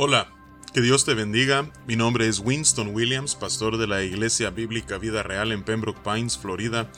Hola, 0.00 0.28
que 0.72 0.80
Dios 0.80 1.04
te 1.04 1.14
bendiga. 1.14 1.72
Mi 1.88 1.96
nombre 1.96 2.28
es 2.28 2.38
Winston 2.38 2.94
Williams, 2.94 3.34
pastor 3.34 3.78
de 3.78 3.88
la 3.88 4.04
Iglesia 4.04 4.50
Bíblica 4.50 4.96
Vida 4.96 5.24
Real 5.24 5.50
en 5.50 5.64
Pembroke 5.64 5.98
Pines, 6.04 6.38
Florida. 6.38 6.88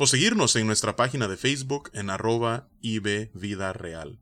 o 0.00 0.06
seguirnos 0.06 0.54
en 0.56 0.66
nuestra 0.66 0.96
página 0.96 1.28
de 1.28 1.36
Facebook 1.36 1.90
en 1.92 2.10
arroba 2.10 2.68
Vida 2.82 3.72
Real. 3.72 4.18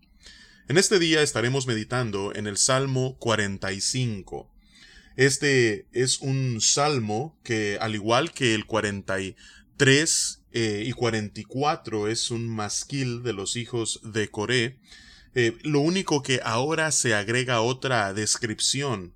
En 0.69 0.77
este 0.79 0.99
día 0.99 1.23
estaremos 1.23 1.67
meditando 1.67 2.35
en 2.35 2.47
el 2.47 2.59
Salmo 2.59 3.17
45. 3.19 4.51
Este 5.17 5.87
es 5.93 6.21
un 6.21 6.61
salmo 6.61 7.39
que, 7.43 7.79
al 7.81 7.95
igual 7.95 8.33
que 8.33 8.55
el 8.55 8.67
43 8.67 10.43
eh, 10.59 10.85
y 10.87 10.93
44, 10.93 12.09
es 12.09 12.31
un 12.31 12.49
masquil 12.49 13.23
de 13.23 13.35
los 13.35 13.57
hijos 13.57 14.01
de 14.03 14.31
Coré, 14.31 14.79
eh, 15.35 15.55
lo 15.65 15.81
único 15.81 16.23
que 16.23 16.41
ahora 16.43 16.93
se 16.93 17.15
agrega 17.15 17.61
otra 17.61 18.15
descripción, 18.15 19.13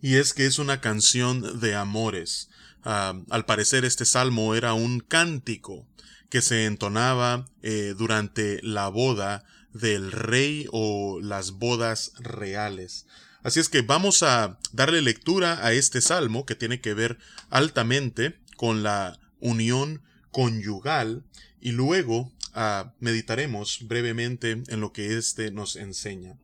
y 0.00 0.14
es 0.14 0.34
que 0.34 0.46
es 0.46 0.60
una 0.60 0.80
canción 0.80 1.58
de 1.58 1.74
amores. 1.74 2.50
Ah, 2.84 3.20
al 3.30 3.46
parecer 3.46 3.84
este 3.84 4.04
salmo 4.04 4.54
era 4.54 4.74
un 4.74 5.00
cántico 5.00 5.88
que 6.30 6.40
se 6.40 6.66
entonaba 6.66 7.46
eh, 7.64 7.96
durante 7.98 8.62
la 8.62 8.86
boda 8.86 9.42
del 9.72 10.12
rey 10.12 10.68
o 10.70 11.18
las 11.20 11.50
bodas 11.50 12.12
reales. 12.20 13.06
Así 13.42 13.58
es 13.58 13.68
que 13.68 13.82
vamos 13.82 14.22
a 14.22 14.60
darle 14.70 15.02
lectura 15.02 15.66
a 15.66 15.72
este 15.72 16.00
salmo 16.00 16.46
que 16.46 16.54
tiene 16.54 16.80
que 16.80 16.94
ver 16.94 17.18
altamente 17.50 18.38
con 18.56 18.84
la 18.84 19.18
unión 19.40 20.06
conyugal 20.30 21.24
y 21.60 21.72
luego 21.72 22.32
ah, 22.54 22.92
meditaremos 23.00 23.86
brevemente 23.86 24.62
en 24.66 24.80
lo 24.80 24.92
que 24.92 25.16
éste 25.16 25.50
nos 25.50 25.76
enseña. 25.76 26.36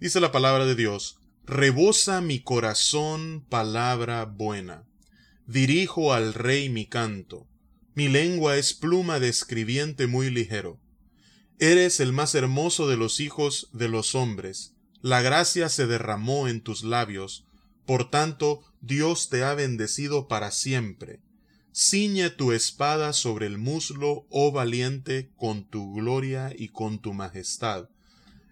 Dice 0.00 0.20
la 0.20 0.32
palabra 0.32 0.66
de 0.66 0.74
Dios, 0.74 1.18
Rebosa 1.46 2.20
mi 2.20 2.40
corazón 2.40 3.44
palabra 3.48 4.24
buena 4.24 4.84
dirijo 5.46 6.12
al 6.12 6.34
rey 6.34 6.68
mi 6.68 6.86
canto. 6.86 7.46
Mi 7.94 8.08
lengua 8.08 8.56
es 8.56 8.74
pluma 8.74 9.20
de 9.20 9.28
escribiente 9.28 10.06
muy 10.06 10.30
ligero. 10.30 10.80
Eres 11.58 12.00
el 12.00 12.12
más 12.12 12.34
hermoso 12.34 12.88
de 12.88 12.96
los 12.96 13.20
hijos 13.20 13.68
de 13.72 13.88
los 13.88 14.14
hombres. 14.14 14.74
La 15.00 15.22
gracia 15.22 15.68
se 15.68 15.86
derramó 15.86 16.48
en 16.48 16.60
tus 16.60 16.82
labios. 16.82 17.46
Por 17.86 18.10
tanto, 18.10 18.64
Dios 18.80 19.28
te 19.28 19.44
ha 19.44 19.54
bendecido 19.54 20.26
para 20.26 20.50
siempre. 20.50 21.20
Ciñe 21.76 22.30
tu 22.30 22.52
espada 22.52 23.12
sobre 23.12 23.46
el 23.46 23.58
muslo, 23.58 24.26
oh 24.30 24.52
valiente, 24.52 25.32
con 25.36 25.64
tu 25.64 25.92
gloria 25.92 26.52
y 26.56 26.68
con 26.68 27.00
tu 27.00 27.12
majestad. 27.12 27.88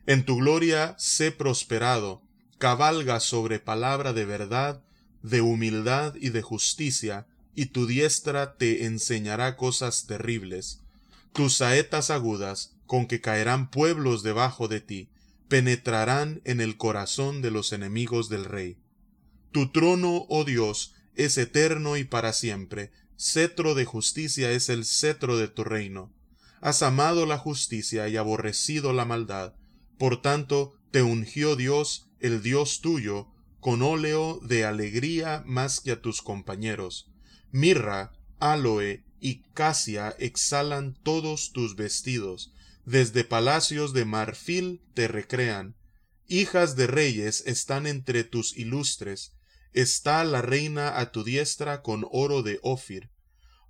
En 0.07 0.25
tu 0.25 0.39
gloria 0.39 0.97
sé 0.99 1.31
prosperado, 1.31 2.21
cabalga 2.59 3.21
sobre 3.21 3.61
palabra 3.61 4.13
de 4.13 4.25
verdad, 4.25 4.83
de 5.23 5.41
humildad 5.41 6.17
y 6.17 6.31
de 6.31 6.43
justicia, 6.43 7.29
y 7.55 7.67
tu 7.67 7.87
diestra 7.87 8.57
te 8.57 8.87
enseñará 8.87 9.57
cosas 9.57 10.07
terribles. 10.07 10.81
Tus 11.33 11.59
saetas 11.59 12.11
agudas, 12.11 12.75
con 12.87 13.07
que 13.07 13.21
caerán 13.21 13.71
pueblos 13.71 14.25
debajo 14.25 14.67
de 14.67 14.81
ti, 14.81 15.11
penetrarán 15.47 16.43
en 16.45 16.61
el 16.61 16.77
corazón 16.77 17.41
de 17.41 17.53
los 17.53 17.73
enemigos 17.73 18.29
del 18.29 18.47
rey. 18.47 18.79
Tu 19.53 19.71
trono, 19.71 20.27
oh 20.29 20.43
Dios, 20.43 20.95
es 21.15 21.39
eterno 21.39 21.97
y 21.97 22.05
para 22.05 22.33
siempre, 22.33 22.91
cetro 23.17 23.75
de 23.75 23.85
justicia 23.85 24.51
es 24.51 24.69
el 24.69 24.85
cetro 24.85 25.37
de 25.37 25.49
tu 25.49 25.65
reino. 25.65 26.13
Has 26.61 26.83
amado 26.83 27.27
la 27.27 27.39
justicia 27.39 28.09
y 28.09 28.17
aborrecido 28.17 28.93
la 28.93 29.05
maldad, 29.05 29.55
por 29.99 30.23
tanto 30.23 30.75
te 30.91 31.03
ungió 31.03 31.57
Dios, 31.57 32.09
el 32.21 32.43
Dios 32.43 32.81
tuyo, 32.81 33.29
con 33.61 33.83
óleo 33.83 34.41
de 34.43 34.65
alegría 34.65 35.43
más 35.47 35.81
que 35.81 35.93
a 35.93 36.01
tus 36.01 36.23
compañeros. 36.23 37.11
Mirra, 37.51 38.13
aloe 38.41 39.05
y 39.21 39.43
casia 39.55 40.17
exhalan 40.19 40.95
todos 41.03 41.53
tus 41.53 41.77
vestidos, 41.77 42.53
desde 42.85 43.23
palacios 43.23 43.93
de 43.93 44.05
marfil 44.05 44.83
te 44.95 45.07
recrean. 45.07 45.77
Hijas 46.27 46.75
de 46.75 46.89
reyes 46.89 47.45
están 47.47 47.87
entre 47.87 48.25
tus 48.25 48.57
ilustres, 48.57 49.33
está 49.73 50.25
la 50.25 50.43
reina 50.43 50.99
a 50.99 51.13
tu 51.13 51.25
diestra 51.25 51.83
con 51.83 52.07
oro 52.11 52.43
de 52.43 52.59
Ofir. 52.63 53.11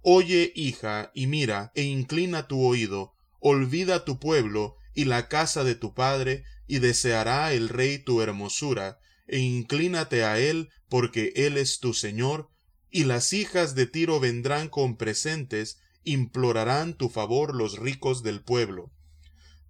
Oye, 0.00 0.52
hija, 0.54 1.10
y 1.14 1.26
mira, 1.26 1.70
e 1.74 1.82
inclina 1.82 2.48
tu 2.48 2.64
oído, 2.64 3.14
olvida 3.40 4.04
tu 4.04 4.18
pueblo 4.18 4.76
y 4.94 5.04
la 5.04 5.28
casa 5.28 5.64
de 5.64 5.74
tu 5.74 5.94
padre, 5.94 6.44
y 6.66 6.78
deseará 6.78 7.52
el 7.52 7.68
rey 7.68 7.98
tu 7.98 8.20
hermosura, 8.20 8.98
e 9.26 9.38
inclínate 9.38 10.24
a 10.24 10.38
él, 10.38 10.70
porque 10.88 11.32
él 11.36 11.56
es 11.56 11.78
tu 11.80 11.94
Señor, 11.94 12.50
y 12.91 13.04
las 13.04 13.32
hijas 13.32 13.74
de 13.74 13.86
Tiro 13.86 14.20
vendrán 14.20 14.68
con 14.68 14.96
presentes, 14.96 15.78
implorarán 16.04 16.94
tu 16.94 17.08
favor 17.08 17.54
los 17.54 17.78
ricos 17.78 18.22
del 18.22 18.42
pueblo. 18.42 18.92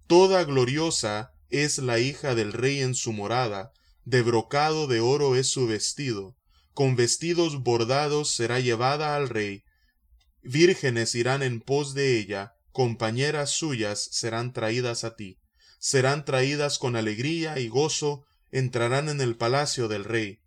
Toda 0.07 0.43
gloriosa 0.43 1.31
es 1.49 1.77
la 1.77 1.99
hija 1.99 2.35
del 2.35 2.51
rey 2.51 2.81
en 2.81 2.95
su 2.95 3.13
morada, 3.13 3.71
de 4.05 4.21
brocado 4.21 4.87
de 4.87 4.99
oro 4.99 5.35
es 5.35 5.49
su 5.49 5.67
vestido, 5.67 6.35
con 6.73 6.95
vestidos 6.95 7.61
bordados 7.63 8.33
será 8.33 8.59
llevada 8.59 9.15
al 9.15 9.29
rey, 9.29 9.63
vírgenes 10.41 11.15
irán 11.15 11.43
en 11.43 11.61
pos 11.61 11.93
de 11.93 12.19
ella, 12.19 12.53
compañeras 12.71 13.51
suyas 13.51 14.09
serán 14.11 14.51
traídas 14.51 15.03
a 15.03 15.15
ti, 15.15 15.39
serán 15.79 16.25
traídas 16.25 16.79
con 16.79 16.95
alegría 16.95 17.59
y 17.59 17.67
gozo, 17.67 18.25
entrarán 18.51 19.09
en 19.09 19.21
el 19.21 19.37
palacio 19.37 19.87
del 19.87 20.03
rey. 20.03 20.39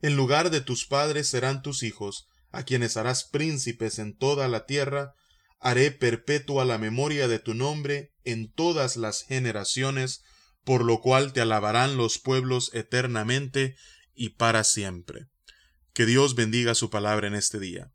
En 0.00 0.16
lugar 0.16 0.50
de 0.50 0.60
tus 0.60 0.86
padres 0.86 1.28
serán 1.28 1.62
tus 1.62 1.82
hijos, 1.82 2.28
a 2.50 2.62
quienes 2.62 2.96
harás 2.96 3.24
príncipes 3.24 3.98
en 3.98 4.16
toda 4.16 4.48
la 4.48 4.66
tierra, 4.66 5.14
haré 5.60 5.90
perpetua 5.90 6.64
la 6.64 6.78
memoria 6.78 7.26
de 7.26 7.38
tu 7.38 7.54
nombre 7.54 8.12
en 8.22 8.52
todas 8.52 8.96
las 8.96 9.22
generaciones, 9.22 10.22
por 10.64 10.84
lo 10.84 11.00
cual 11.00 11.32
te 11.32 11.40
alabarán 11.40 11.96
los 11.96 12.18
pueblos 12.18 12.70
eternamente 12.74 13.76
y 14.14 14.30
para 14.30 14.64
siempre. 14.64 15.26
Que 15.92 16.06
Dios 16.06 16.34
bendiga 16.34 16.74
su 16.74 16.90
palabra 16.90 17.28
en 17.28 17.34
este 17.34 17.60
día. 17.60 17.92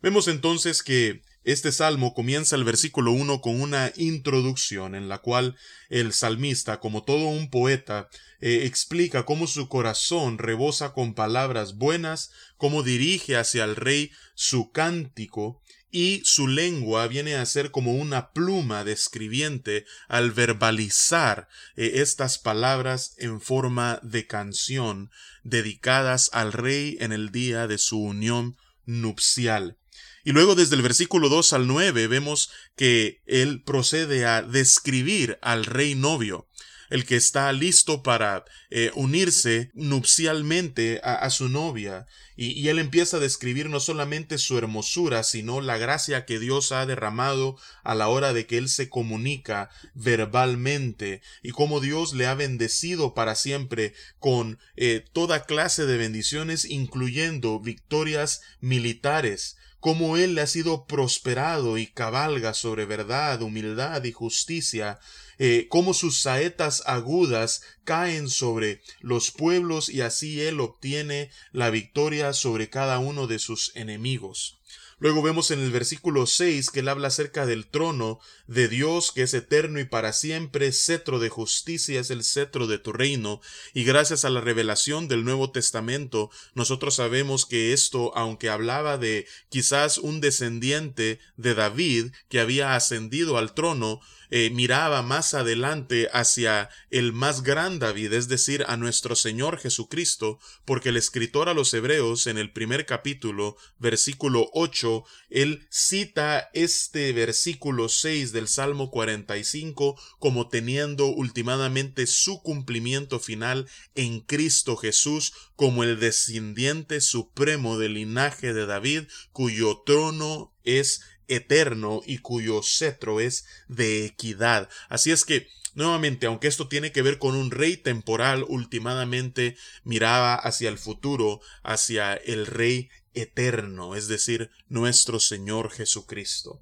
Vemos 0.00 0.26
entonces 0.26 0.82
que 0.82 1.22
este 1.44 1.72
salmo 1.72 2.14
comienza 2.14 2.54
el 2.54 2.62
versículo 2.64 3.10
1 3.12 3.40
con 3.40 3.60
una 3.60 3.92
introducción 3.96 4.94
en 4.94 5.08
la 5.08 5.18
cual 5.18 5.56
el 5.90 6.12
salmista, 6.12 6.78
como 6.78 7.02
todo 7.02 7.26
un 7.26 7.50
poeta, 7.50 8.08
eh, 8.40 8.62
explica 8.64 9.24
cómo 9.24 9.48
su 9.48 9.68
corazón 9.68 10.38
rebosa 10.38 10.92
con 10.92 11.14
palabras 11.14 11.76
buenas, 11.76 12.30
cómo 12.56 12.84
dirige 12.84 13.36
hacia 13.36 13.64
el 13.64 13.74
rey 13.74 14.12
su 14.34 14.70
cántico, 14.70 15.60
y 15.92 16.22
su 16.24 16.48
lengua 16.48 17.06
viene 17.06 17.36
a 17.36 17.44
ser 17.44 17.70
como 17.70 17.92
una 17.92 18.32
pluma 18.32 18.82
de 18.82 18.92
escribiente 18.92 19.84
al 20.08 20.32
verbalizar 20.32 21.48
eh, 21.76 21.92
estas 21.96 22.38
palabras 22.38 23.14
en 23.18 23.40
forma 23.40 24.00
de 24.02 24.26
canción 24.26 25.10
dedicadas 25.44 26.30
al 26.32 26.52
rey 26.54 26.96
en 27.00 27.12
el 27.12 27.30
día 27.30 27.66
de 27.66 27.76
su 27.76 28.00
unión 28.00 28.56
nupcial. 28.86 29.76
Y 30.24 30.32
luego 30.32 30.54
desde 30.54 30.76
el 30.76 30.82
versículo 30.82 31.28
2 31.28 31.52
al 31.52 31.66
9 31.66 32.06
vemos 32.06 32.50
que 32.74 33.22
él 33.26 33.62
procede 33.62 34.24
a 34.24 34.42
describir 34.42 35.38
al 35.42 35.66
rey 35.66 35.94
novio, 35.94 36.48
el 36.92 37.06
que 37.06 37.16
está 37.16 37.50
listo 37.54 38.02
para 38.02 38.44
eh, 38.68 38.90
unirse 38.94 39.70
nupcialmente 39.72 41.00
a, 41.02 41.30
su 41.30 41.48
novia. 41.48 42.06
Y, 42.36 42.68
él 42.68 42.78
empieza 42.78 43.16
a 43.16 43.20
describir 43.20 43.70
no 43.70 43.80
solamente 43.80 44.36
su 44.36 44.58
hermosura, 44.58 45.22
sino 45.22 45.62
la 45.62 45.78
gracia 45.78 46.26
que 46.26 46.38
Dios 46.38 46.70
ha 46.70 46.84
derramado 46.84 47.56
a 47.82 47.94
la 47.94 48.08
hora 48.08 48.34
de 48.34 48.46
que 48.46 48.58
él 48.58 48.68
se 48.68 48.90
comunica 48.90 49.70
verbalmente 49.94 51.22
y 51.42 51.52
cómo 51.52 51.80
Dios 51.80 52.12
le 52.12 52.26
ha 52.26 52.34
bendecido 52.34 53.14
para 53.14 53.36
siempre 53.36 53.94
con 54.18 54.58
eh, 54.76 55.02
toda 55.14 55.46
clase 55.46 55.86
de 55.86 55.96
bendiciones, 55.96 56.66
incluyendo 56.66 57.58
victorias 57.58 58.42
militares 58.60 59.56
cómo 59.82 60.16
él 60.16 60.38
ha 60.38 60.46
sido 60.46 60.86
prosperado 60.86 61.76
y 61.76 61.88
cabalga 61.88 62.54
sobre 62.54 62.84
verdad, 62.84 63.42
humildad 63.42 64.04
y 64.04 64.12
justicia, 64.12 65.00
eh, 65.38 65.66
cómo 65.68 65.92
sus 65.92 66.20
saetas 66.20 66.84
agudas 66.86 67.62
caen 67.82 68.30
sobre 68.30 68.80
los 69.00 69.32
pueblos 69.32 69.88
y 69.88 70.02
así 70.02 70.40
él 70.40 70.60
obtiene 70.60 71.32
la 71.50 71.70
victoria 71.70 72.32
sobre 72.32 72.70
cada 72.70 73.00
uno 73.00 73.26
de 73.26 73.40
sus 73.40 73.74
enemigos. 73.74 74.60
Luego 75.00 75.20
vemos 75.20 75.50
en 75.50 75.58
el 75.58 75.72
versículo 75.72 76.26
6 76.26 76.70
que 76.70 76.78
él 76.78 76.88
habla 76.88 77.08
acerca 77.08 77.44
del 77.44 77.66
trono 77.66 78.20
de 78.52 78.68
Dios 78.68 79.12
que 79.12 79.22
es 79.22 79.34
eterno 79.34 79.80
y 79.80 79.84
para 79.84 80.12
siempre, 80.12 80.72
cetro 80.72 81.18
de 81.18 81.30
justicia 81.30 82.00
es 82.00 82.10
el 82.10 82.22
cetro 82.22 82.66
de 82.66 82.78
tu 82.78 82.92
reino, 82.92 83.40
y 83.72 83.84
gracias 83.84 84.24
a 84.24 84.30
la 84.30 84.40
revelación 84.40 85.08
del 85.08 85.24
Nuevo 85.24 85.50
Testamento, 85.50 86.30
nosotros 86.54 86.96
sabemos 86.96 87.46
que 87.46 87.72
esto, 87.72 88.16
aunque 88.16 88.50
hablaba 88.50 88.98
de 88.98 89.26
quizás 89.48 89.98
un 89.98 90.20
descendiente 90.20 91.18
de 91.36 91.54
David 91.54 92.12
que 92.28 92.40
había 92.40 92.74
ascendido 92.74 93.38
al 93.38 93.54
trono, 93.54 94.00
eh, 94.34 94.48
miraba 94.48 95.02
más 95.02 95.34
adelante 95.34 96.08
hacia 96.10 96.70
el 96.88 97.12
más 97.12 97.42
gran 97.42 97.78
David, 97.78 98.14
es 98.14 98.28
decir, 98.28 98.64
a 98.66 98.78
nuestro 98.78 99.14
Señor 99.14 99.58
Jesucristo, 99.58 100.38
porque 100.64 100.88
el 100.88 100.96
escritor 100.96 101.50
a 101.50 101.54
los 101.54 101.74
Hebreos 101.74 102.26
en 102.26 102.38
el 102.38 102.50
primer 102.50 102.86
capítulo, 102.86 103.58
versículo 103.78 104.48
8, 104.54 105.04
él 105.28 105.66
cita 105.68 106.48
este 106.54 107.12
versículo 107.12 107.90
6 107.90 108.32
del 108.42 108.48
Salmo 108.48 108.90
45 108.90 109.96
como 110.18 110.48
teniendo 110.48 111.06
ultimadamente 111.06 112.08
su 112.08 112.42
cumplimiento 112.42 113.20
final 113.20 113.68
en 113.94 114.18
Cristo 114.18 114.76
Jesús 114.76 115.32
como 115.54 115.84
el 115.84 116.00
descendiente 116.00 117.00
supremo 117.00 117.78
del 117.78 117.94
linaje 117.94 118.52
de 118.52 118.66
David, 118.66 119.04
cuyo 119.30 119.82
trono 119.86 120.52
es 120.64 121.02
eterno 121.28 122.00
y 122.04 122.18
cuyo 122.18 122.62
cetro 122.64 123.20
es 123.20 123.46
de 123.68 124.06
equidad. 124.06 124.68
Así 124.88 125.12
es 125.12 125.24
que, 125.24 125.46
nuevamente, 125.74 126.26
aunque 126.26 126.48
esto 126.48 126.66
tiene 126.66 126.90
que 126.90 127.02
ver 127.02 127.18
con 127.18 127.36
un 127.36 127.52
rey 127.52 127.76
temporal, 127.76 128.44
últimamente 128.48 129.56
miraba 129.84 130.34
hacia 130.34 130.68
el 130.68 130.78
futuro, 130.78 131.40
hacia 131.62 132.14
el 132.14 132.46
rey 132.46 132.90
eterno, 133.14 133.94
es 133.94 134.08
decir, 134.08 134.50
nuestro 134.68 135.20
Señor 135.20 135.70
Jesucristo. 135.70 136.60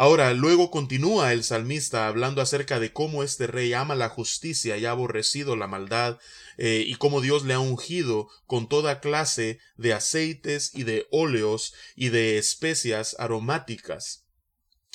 Ahora, 0.00 0.32
luego 0.32 0.70
continúa 0.70 1.32
el 1.32 1.42
salmista 1.42 2.06
hablando 2.06 2.40
acerca 2.40 2.78
de 2.78 2.92
cómo 2.92 3.24
este 3.24 3.48
rey 3.48 3.72
ama 3.72 3.96
la 3.96 4.08
justicia 4.08 4.76
y 4.76 4.86
ha 4.86 4.92
aborrecido 4.92 5.56
la 5.56 5.66
maldad, 5.66 6.20
eh, 6.56 6.84
y 6.86 6.94
cómo 6.94 7.20
Dios 7.20 7.44
le 7.44 7.54
ha 7.54 7.58
ungido 7.58 8.28
con 8.46 8.68
toda 8.68 9.00
clase 9.00 9.58
de 9.76 9.94
aceites 9.94 10.70
y 10.72 10.84
de 10.84 11.08
óleos 11.10 11.74
y 11.96 12.10
de 12.10 12.38
especias 12.38 13.16
aromáticas. 13.18 14.24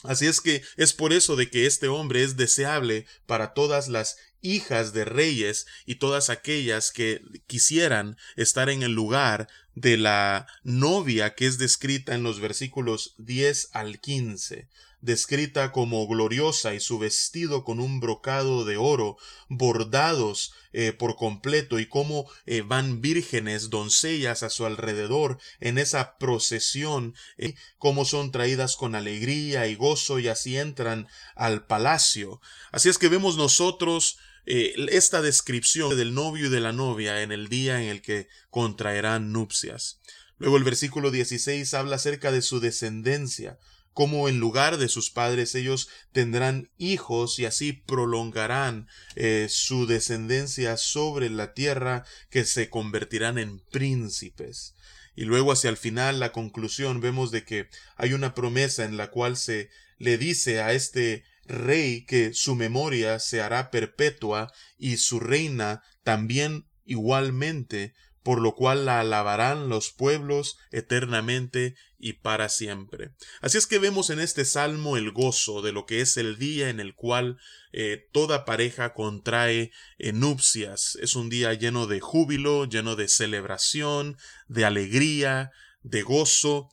Así 0.03 0.25
es 0.25 0.39
que 0.39 0.63
es 0.77 0.93
por 0.93 1.11
eso 1.11 1.35
de 1.35 1.49
que 1.49 1.65
este 1.65 1.89
hombre 1.89 2.23
es 2.23 2.37
deseable 2.37 3.05
para 3.25 3.53
todas 3.53 3.89
las 3.89 4.15
hijas 4.43 4.93
de 4.93 5.05
reyes 5.05 5.65
y 5.85 5.95
todas 5.95 6.29
aquellas 6.29 6.91
que 6.91 7.21
quisieran 7.47 8.17
estar 8.35 8.69
en 8.69 8.83
el 8.83 8.91
lugar 8.91 9.47
de 9.73 9.97
la 9.97 10.45
novia 10.63 11.33
que 11.33 11.47
es 11.47 11.57
descrita 11.57 12.13
en 12.13 12.21
los 12.21 12.39
versículos 12.39 13.15
10 13.17 13.69
al 13.73 13.99
15 13.99 14.67
descrita 15.03 15.73
como 15.73 16.07
gloriosa 16.07 16.73
y 16.73 16.79
su 16.79 16.97
vestido 16.97 17.65
con 17.65 17.81
un 17.81 17.99
brocado 17.99 18.63
de 18.63 18.77
oro, 18.77 19.17
bordados 19.49 20.53
eh, 20.71 20.93
por 20.93 21.17
completo, 21.17 21.77
y 21.77 21.87
cómo 21.87 22.25
eh, 22.45 22.61
van 22.61 23.01
vírgenes, 23.01 23.69
doncellas 23.69 24.43
a 24.43 24.49
su 24.49 24.65
alrededor 24.65 25.39
en 25.59 25.77
esa 25.77 26.17
procesión, 26.17 27.15
eh, 27.37 27.55
cómo 27.77 28.05
son 28.05 28.31
traídas 28.31 28.77
con 28.77 28.95
alegría 28.95 29.67
y 29.67 29.75
gozo 29.75 30.19
y 30.19 30.29
así 30.29 30.57
entran 30.57 31.09
al 31.35 31.65
palacio. 31.65 32.39
Así 32.71 32.87
es 32.87 32.97
que 32.97 33.09
vemos 33.09 33.35
nosotros 33.35 34.17
esta 34.45 35.21
descripción 35.21 35.95
del 35.97 36.13
novio 36.13 36.47
y 36.47 36.49
de 36.49 36.59
la 36.59 36.73
novia 36.73 37.21
en 37.21 37.31
el 37.31 37.47
día 37.47 37.81
en 37.81 37.89
el 37.89 38.01
que 38.01 38.27
contraerán 38.49 39.31
nupcias. 39.31 39.99
Luego 40.37 40.57
el 40.57 40.63
versículo 40.63 41.11
16 41.11 41.73
habla 41.73 41.95
acerca 41.95 42.31
de 42.31 42.41
su 42.41 42.59
descendencia, 42.59 43.57
como 43.93 44.27
en 44.27 44.39
lugar 44.39 44.77
de 44.77 44.89
sus 44.89 45.11
padres 45.11 45.55
ellos 45.55 45.87
tendrán 46.11 46.71
hijos 46.77 47.37
y 47.39 47.45
así 47.45 47.73
prolongarán 47.73 48.87
eh, 49.15 49.47
su 49.49 49.85
descendencia 49.85 50.77
sobre 50.77 51.29
la 51.29 51.53
tierra 51.53 52.03
que 52.29 52.43
se 52.43 52.69
convertirán 52.69 53.37
en 53.37 53.59
príncipes. 53.59 54.75
Y 55.15 55.25
luego 55.25 55.51
hacia 55.51 55.69
el 55.69 55.77
final, 55.77 56.19
la 56.19 56.31
conclusión, 56.31 56.99
vemos 56.99 57.29
de 57.29 57.45
que 57.45 57.69
hay 57.95 58.13
una 58.13 58.33
promesa 58.33 58.83
en 58.83 58.97
la 58.97 59.11
cual 59.11 59.37
se 59.37 59.69
le 59.99 60.17
dice 60.17 60.61
a 60.61 60.73
este 60.73 61.23
rey 61.45 62.05
que 62.05 62.33
su 62.33 62.55
memoria 62.55 63.19
se 63.19 63.41
hará 63.41 63.71
perpetua 63.71 64.51
y 64.77 64.97
su 64.97 65.19
reina 65.19 65.83
también 66.03 66.67
igualmente 66.85 67.93
por 68.23 68.39
lo 68.39 68.55
cual 68.55 68.85
la 68.85 69.01
alabarán 69.01 69.67
los 69.67 69.91
pueblos 69.91 70.57
eternamente 70.71 71.75
y 71.99 72.13
para 72.13 72.49
siempre. 72.49 73.11
Así 73.41 73.57
es 73.57 73.67
que 73.67 73.79
vemos 73.79 74.09
en 74.09 74.19
este 74.19 74.45
salmo 74.45 74.97
el 74.97 75.11
gozo 75.11 75.61
de 75.61 75.73
lo 75.73 75.85
que 75.85 76.01
es 76.01 76.17
el 76.17 76.37
día 76.37 76.69
en 76.69 76.79
el 76.79 76.95
cual 76.95 77.37
eh, 77.73 78.07
toda 78.11 78.45
pareja 78.45 78.93
contrae 78.93 79.71
eh, 79.97 80.13
nupcias. 80.13 80.97
Es 81.01 81.15
un 81.15 81.29
día 81.29 81.53
lleno 81.53 81.85
de 81.85 81.99
júbilo, 81.99 82.65
lleno 82.65 82.95
de 82.95 83.09
celebración, 83.09 84.17
de 84.47 84.65
alegría, 84.65 85.51
de 85.81 86.01
gozo. 86.01 86.69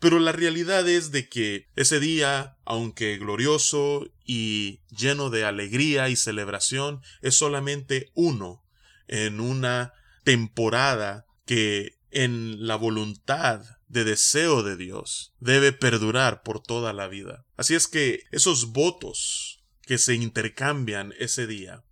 Pero 0.00 0.18
la 0.18 0.32
realidad 0.32 0.88
es 0.88 1.12
de 1.12 1.28
que 1.28 1.68
ese 1.76 2.00
día, 2.00 2.56
aunque 2.64 3.18
glorioso 3.18 4.10
y 4.24 4.80
lleno 4.88 5.28
de 5.28 5.44
alegría 5.44 6.08
y 6.08 6.16
celebración, 6.16 7.02
es 7.20 7.34
solamente 7.34 8.10
uno 8.14 8.64
en 9.08 9.40
una 9.40 9.92
temporada 10.24 11.26
que 11.44 11.98
en 12.10 12.66
la 12.66 12.76
voluntad 12.76 13.62
de 13.88 14.04
deseo 14.04 14.62
de 14.62 14.76
Dios 14.76 15.34
debe 15.38 15.72
perdurar 15.72 16.42
por 16.42 16.62
toda 16.62 16.94
la 16.94 17.06
vida. 17.06 17.44
Así 17.56 17.74
es 17.74 17.86
que 17.86 18.24
esos 18.30 18.72
votos 18.72 19.62
que 19.82 19.98
se 19.98 20.14
intercambian 20.14 21.12
ese 21.18 21.46
día, 21.46 21.84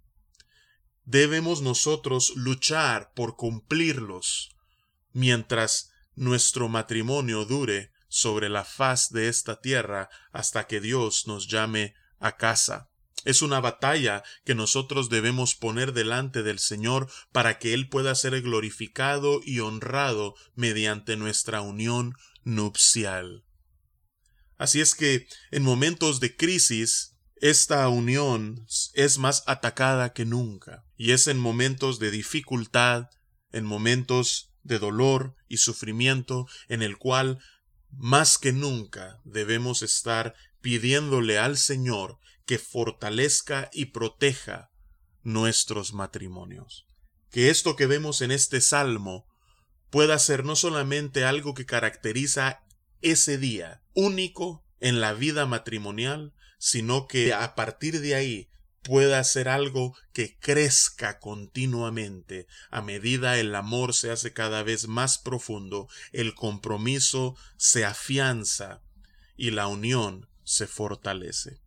debemos 1.04 1.60
nosotros 1.60 2.32
luchar 2.36 3.12
por 3.14 3.36
cumplirlos 3.36 4.56
mientras 5.12 5.90
nuestro 6.14 6.68
matrimonio 6.68 7.44
dure 7.44 7.90
sobre 8.08 8.48
la 8.48 8.64
faz 8.64 9.10
de 9.10 9.28
esta 9.28 9.60
tierra 9.60 10.08
hasta 10.32 10.66
que 10.66 10.80
Dios 10.80 11.26
nos 11.26 11.48
llame 11.48 11.94
a 12.18 12.36
casa. 12.36 12.88
Es 13.24 13.42
una 13.42 13.60
batalla 13.60 14.22
que 14.44 14.54
nosotros 14.54 15.10
debemos 15.10 15.54
poner 15.54 15.92
delante 15.92 16.42
del 16.42 16.58
Señor 16.58 17.10
para 17.32 17.58
que 17.58 17.74
Él 17.74 17.88
pueda 17.88 18.14
ser 18.14 18.40
glorificado 18.42 19.40
y 19.44 19.60
honrado 19.60 20.34
mediante 20.54 21.16
nuestra 21.16 21.60
unión 21.60 22.14
nupcial. 22.44 23.44
Así 24.56 24.80
es 24.80 24.94
que 24.94 25.26
en 25.50 25.62
momentos 25.62 26.20
de 26.20 26.36
crisis, 26.36 27.16
esta 27.36 27.88
unión 27.88 28.66
es 28.94 29.18
más 29.18 29.44
atacada 29.46 30.12
que 30.12 30.24
nunca, 30.24 30.84
y 30.96 31.12
es 31.12 31.28
en 31.28 31.38
momentos 31.38 31.98
de 31.98 32.10
dificultad, 32.10 33.08
en 33.52 33.64
momentos 33.64 34.52
de 34.62 34.78
dolor 34.78 35.36
y 35.48 35.58
sufrimiento, 35.58 36.46
en 36.68 36.82
el 36.82 36.98
cual 36.98 37.38
más 37.90 38.38
que 38.38 38.52
nunca 38.52 39.20
debemos 39.24 39.82
estar 39.82 40.34
pidiéndole 40.60 41.38
al 41.38 41.56
Señor 41.56 42.18
que 42.44 42.58
fortalezca 42.58 43.70
y 43.72 43.86
proteja 43.86 44.70
nuestros 45.22 45.92
matrimonios. 45.92 46.86
Que 47.30 47.50
esto 47.50 47.76
que 47.76 47.86
vemos 47.86 48.22
en 48.22 48.30
este 48.30 48.60
salmo 48.60 49.26
pueda 49.90 50.18
ser 50.18 50.44
no 50.44 50.56
solamente 50.56 51.24
algo 51.24 51.54
que 51.54 51.66
caracteriza 51.66 52.60
ese 53.00 53.38
día, 53.38 53.82
único 53.94 54.64
en 54.80 55.00
la 55.00 55.12
vida 55.12 55.46
matrimonial, 55.46 56.34
sino 56.58 57.06
que 57.06 57.32
a 57.32 57.54
partir 57.54 58.00
de 58.00 58.14
ahí 58.14 58.47
pueda 58.82 59.22
ser 59.24 59.48
algo 59.48 59.96
que 60.12 60.38
crezca 60.38 61.18
continuamente 61.18 62.46
a 62.70 62.82
medida 62.82 63.38
el 63.38 63.54
amor 63.54 63.94
se 63.94 64.10
hace 64.10 64.32
cada 64.32 64.62
vez 64.62 64.88
más 64.88 65.18
profundo, 65.18 65.88
el 66.12 66.34
compromiso 66.34 67.36
se 67.56 67.84
afianza 67.84 68.82
y 69.36 69.50
la 69.50 69.66
unión 69.66 70.28
se 70.44 70.66
fortalece. 70.66 71.60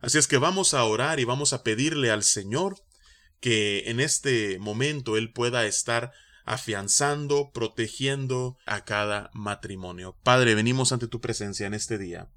Así 0.00 0.18
es 0.18 0.26
que 0.26 0.38
vamos 0.38 0.74
a 0.74 0.84
orar 0.84 1.20
y 1.20 1.24
vamos 1.24 1.52
a 1.52 1.62
pedirle 1.62 2.10
al 2.10 2.22
Señor 2.22 2.82
que 3.40 3.90
en 3.90 4.00
este 4.00 4.58
momento 4.58 5.16
Él 5.16 5.32
pueda 5.32 5.66
estar 5.66 6.12
afianzando, 6.44 7.50
protegiendo 7.52 8.56
a 8.66 8.84
cada 8.84 9.30
matrimonio. 9.32 10.16
Padre, 10.22 10.54
venimos 10.54 10.92
ante 10.92 11.08
tu 11.08 11.20
presencia 11.20 11.66
en 11.66 11.74
este 11.74 11.98
día, 11.98 12.28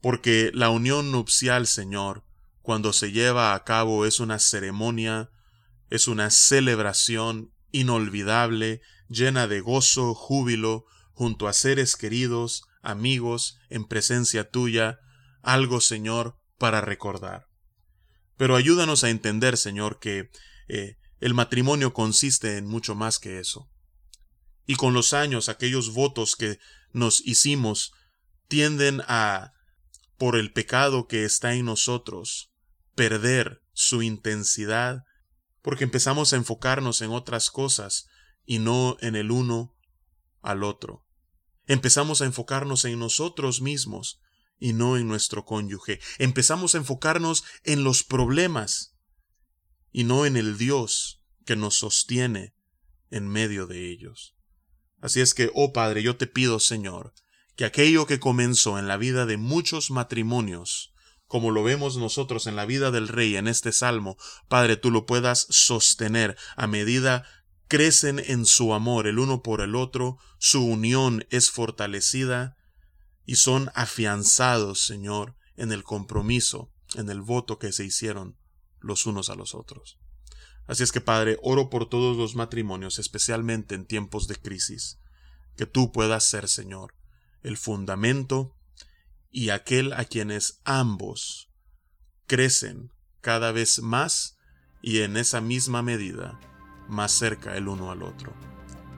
porque 0.00 0.50
la 0.54 0.70
unión 0.70 1.10
nupcial, 1.10 1.66
Señor, 1.66 2.24
cuando 2.66 2.92
se 2.92 3.12
lleva 3.12 3.54
a 3.54 3.62
cabo 3.62 4.06
es 4.06 4.18
una 4.18 4.40
ceremonia, 4.40 5.30
es 5.88 6.08
una 6.08 6.30
celebración 6.30 7.54
inolvidable, 7.70 8.80
llena 9.08 9.46
de 9.46 9.60
gozo, 9.60 10.14
júbilo, 10.14 10.84
junto 11.12 11.46
a 11.46 11.52
seres 11.52 11.94
queridos, 11.94 12.64
amigos, 12.82 13.56
en 13.70 13.84
presencia 13.84 14.50
tuya, 14.50 14.98
algo, 15.42 15.80
Señor, 15.80 16.40
para 16.58 16.80
recordar. 16.80 17.46
Pero 18.36 18.56
ayúdanos 18.56 19.04
a 19.04 19.10
entender, 19.10 19.56
Señor, 19.56 20.00
que 20.00 20.32
eh, 20.66 20.96
el 21.20 21.34
matrimonio 21.34 21.94
consiste 21.94 22.56
en 22.56 22.66
mucho 22.66 22.96
más 22.96 23.20
que 23.20 23.38
eso. 23.38 23.70
Y 24.66 24.74
con 24.74 24.92
los 24.92 25.12
años 25.12 25.48
aquellos 25.48 25.94
votos 25.94 26.34
que 26.34 26.58
nos 26.92 27.24
hicimos 27.24 27.92
tienden 28.48 29.02
a, 29.06 29.52
por 30.18 30.34
el 30.34 30.52
pecado 30.52 31.06
que 31.06 31.24
está 31.24 31.54
en 31.54 31.66
nosotros, 31.66 32.50
perder 32.96 33.62
su 33.72 34.02
intensidad, 34.02 35.04
porque 35.62 35.84
empezamos 35.84 36.32
a 36.32 36.36
enfocarnos 36.36 37.02
en 37.02 37.10
otras 37.10 37.50
cosas 37.50 38.08
y 38.44 38.58
no 38.58 38.96
en 39.00 39.14
el 39.14 39.30
uno 39.30 39.76
al 40.42 40.64
otro. 40.64 41.06
Empezamos 41.66 42.22
a 42.22 42.24
enfocarnos 42.24 42.84
en 42.84 42.98
nosotros 42.98 43.60
mismos 43.60 44.20
y 44.58 44.72
no 44.72 44.96
en 44.96 45.06
nuestro 45.06 45.44
cónyuge. 45.44 46.00
Empezamos 46.18 46.74
a 46.74 46.78
enfocarnos 46.78 47.44
en 47.64 47.84
los 47.84 48.02
problemas 48.02 48.96
y 49.92 50.04
no 50.04 50.26
en 50.26 50.36
el 50.36 50.58
Dios 50.58 51.22
que 51.44 51.56
nos 51.56 51.76
sostiene 51.76 52.54
en 53.10 53.28
medio 53.28 53.66
de 53.66 53.90
ellos. 53.90 54.36
Así 55.00 55.20
es 55.20 55.34
que, 55.34 55.50
oh 55.54 55.72
Padre, 55.72 56.02
yo 56.02 56.16
te 56.16 56.26
pido, 56.26 56.60
Señor, 56.60 57.12
que 57.56 57.64
aquello 57.64 58.06
que 58.06 58.20
comenzó 58.20 58.78
en 58.78 58.88
la 58.88 58.96
vida 58.96 59.26
de 59.26 59.36
muchos 59.36 59.90
matrimonios, 59.90 60.94
como 61.26 61.50
lo 61.50 61.62
vemos 61.62 61.96
nosotros 61.96 62.46
en 62.46 62.56
la 62.56 62.66
vida 62.66 62.90
del 62.90 63.08
Rey 63.08 63.36
en 63.36 63.48
este 63.48 63.72
salmo, 63.72 64.16
Padre, 64.48 64.76
tú 64.76 64.90
lo 64.90 65.06
puedas 65.06 65.46
sostener 65.50 66.36
a 66.56 66.66
medida 66.66 67.24
crecen 67.68 68.22
en 68.24 68.46
su 68.46 68.74
amor 68.74 69.06
el 69.06 69.18
uno 69.18 69.42
por 69.42 69.60
el 69.60 69.74
otro, 69.74 70.18
su 70.38 70.64
unión 70.64 71.26
es 71.30 71.50
fortalecida 71.50 72.56
y 73.24 73.36
son 73.36 73.70
afianzados, 73.74 74.80
Señor, 74.80 75.34
en 75.56 75.72
el 75.72 75.82
compromiso, 75.82 76.70
en 76.94 77.10
el 77.10 77.22
voto 77.22 77.58
que 77.58 77.72
se 77.72 77.84
hicieron 77.84 78.36
los 78.80 79.06
unos 79.06 79.30
a 79.30 79.34
los 79.34 79.54
otros. 79.54 79.98
Así 80.66 80.82
es 80.82 80.92
que, 80.92 81.00
Padre, 81.00 81.38
oro 81.42 81.70
por 81.70 81.88
todos 81.88 82.16
los 82.16 82.34
matrimonios, 82.34 82.98
especialmente 82.98 83.74
en 83.74 83.86
tiempos 83.86 84.26
de 84.28 84.36
crisis, 84.36 84.98
que 85.56 85.66
tú 85.66 85.92
puedas 85.92 86.24
ser, 86.24 86.48
Señor, 86.48 86.94
el 87.42 87.56
fundamento 87.56 88.55
y 89.36 89.50
aquel 89.50 89.92
a 89.92 90.06
quienes 90.06 90.62
ambos 90.64 91.50
crecen 92.26 92.90
cada 93.20 93.52
vez 93.52 93.82
más 93.82 94.38
y 94.80 95.02
en 95.02 95.18
esa 95.18 95.42
misma 95.42 95.82
medida 95.82 96.40
más 96.88 97.12
cerca 97.12 97.54
el 97.54 97.68
uno 97.68 97.90
al 97.90 98.02
otro. 98.02 98.32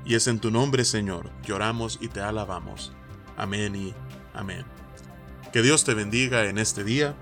Y 0.04 0.14
es 0.14 0.28
en 0.28 0.38
tu 0.38 0.52
nombre, 0.52 0.84
Señor, 0.84 1.32
lloramos 1.42 1.98
y 2.00 2.06
te 2.06 2.20
alabamos. 2.20 2.92
Amén 3.36 3.74
y 3.74 3.94
amén. 4.32 4.64
Que 5.52 5.60
Dios 5.60 5.82
te 5.82 5.94
bendiga 5.94 6.44
en 6.44 6.58
este 6.58 6.84
día, 6.84 7.16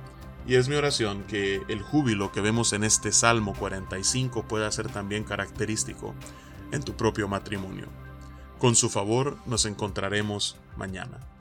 y 0.47 0.57
es 0.57 0.69
mi 0.69 0.75
oración 0.75 1.25
que 1.25 1.63
el 1.69 1.81
júbilo 1.81 2.33
que 2.33 2.43
vemos 2.43 2.75
en 2.75 2.85
este 2.85 3.13
Salmo 3.13 3.55
45 3.55 4.47
pueda 4.47 4.71
ser 4.71 4.91
también 4.91 5.25
característico 5.25 6.15
en 6.71 6.83
tu 6.83 6.95
propio 6.99 7.29
matrimonio. 7.29 7.89
Con 8.59 8.77
su 8.77 8.91
favor 8.91 9.39
nos 9.47 9.65
encontraremos 9.65 10.59
mañana. 10.77 11.36